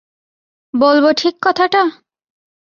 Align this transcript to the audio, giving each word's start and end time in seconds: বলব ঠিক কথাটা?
বলব 0.73 1.05
ঠিক 1.17 1.35
কথাটা? 1.41 1.81